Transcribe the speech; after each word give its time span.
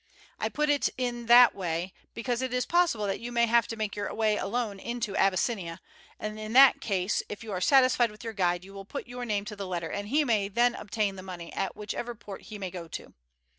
I 0.39 0.49
put 0.49 0.71
it 0.71 0.89
in 0.97 1.27
that 1.27 1.53
way 1.53 1.93
because 2.15 2.41
it 2.41 2.51
is 2.55 2.65
possible 2.65 3.05
that 3.05 3.19
you 3.19 3.31
may 3.31 3.45
have 3.45 3.67
to 3.67 3.75
make 3.75 3.95
your 3.95 4.11
way 4.15 4.35
alone 4.35 4.79
into 4.79 5.15
Abyssinia, 5.15 5.79
and 6.19 6.39
in 6.39 6.53
that 6.53 6.81
case 6.81 7.21
if 7.29 7.43
you 7.43 7.51
are 7.51 7.61
satisfied 7.61 8.09
with 8.09 8.23
your 8.23 8.33
guide 8.33 8.65
you 8.65 8.73
will 8.73 8.83
put 8.83 9.05
your 9.05 9.25
name 9.25 9.45
to 9.45 9.55
the 9.55 9.67
letter 9.67 9.91
and 9.91 10.07
he 10.07 10.23
may 10.23 10.47
then 10.47 10.73
obtain 10.73 11.17
the 11.17 11.21
money 11.21 11.53
at 11.53 11.75
whichever 11.75 12.15
port 12.15 12.41
he 12.49 12.57
may 12.57 12.71
go 12.71 12.87
to. 12.87 13.13